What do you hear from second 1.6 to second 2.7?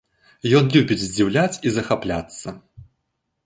і захапляцца.